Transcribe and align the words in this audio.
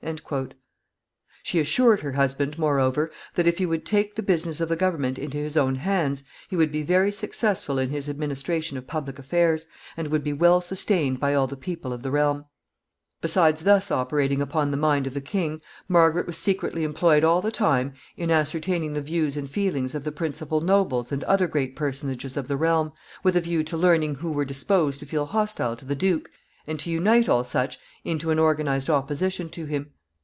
She 1.43 1.59
assured 1.59 1.99
her 2.01 2.13
husband, 2.13 2.57
moreover, 2.57 3.11
that 3.35 3.45
if 3.45 3.59
he 3.59 3.67
would 3.67 3.85
take 3.85 4.15
the 4.15 4.23
business 4.23 4.59
of 4.59 4.67
the 4.67 4.75
government 4.75 5.19
into 5.19 5.37
his 5.37 5.55
own 5.55 5.75
hands, 5.75 6.23
he 6.49 6.55
would 6.55 6.71
be 6.71 6.81
very 6.81 7.11
successful 7.11 7.77
in 7.77 7.91
his 7.91 8.09
administration 8.09 8.79
of 8.79 8.87
public 8.87 9.19
affairs, 9.19 9.67
and 9.95 10.07
would 10.07 10.23
be 10.23 10.33
well 10.33 10.59
sustained 10.59 11.19
by 11.19 11.35
all 11.35 11.45
the 11.45 11.55
people 11.55 11.93
of 11.93 12.01
the 12.01 12.09
realm. 12.09 12.45
[Sidenote: 13.21 13.21
Margaret's 13.21 13.31
secret 13.31 13.53
designs.] 13.53 13.55
Besides 13.55 13.63
thus 13.63 13.91
operating 13.95 14.41
upon 14.41 14.71
the 14.71 14.75
mind 14.77 15.05
of 15.05 15.13
the 15.13 15.21
king, 15.21 15.61
Margaret 15.87 16.25
was 16.25 16.37
secretly 16.37 16.83
employed 16.83 17.23
all 17.23 17.41
the 17.43 17.51
time 17.51 17.93
in 18.17 18.31
ascertaining 18.31 18.93
the 18.93 19.01
views 19.01 19.37
and 19.37 19.47
feelings 19.47 19.93
of 19.93 20.03
the 20.03 20.11
principal 20.11 20.61
nobles 20.61 21.11
and 21.11 21.23
other 21.25 21.45
great 21.45 21.75
personages 21.75 22.35
of 22.35 22.47
the 22.47 22.57
realm, 22.57 22.91
with 23.21 23.37
a 23.37 23.41
view 23.41 23.63
to 23.65 23.77
learning 23.77 24.15
who 24.15 24.31
were 24.31 24.45
disposed 24.45 24.99
to 25.01 25.05
feel 25.05 25.27
hostile 25.27 25.75
to 25.75 25.85
the 25.85 25.95
duke, 25.95 26.31
and 26.67 26.79
to 26.79 26.91
unite 26.91 27.27
all 27.27 27.43
such 27.43 27.79
into 28.05 28.29
an 28.29 28.37
organized 28.37 28.87
opposition 28.87 29.49
to 29.49 29.65
him. 29.65 29.89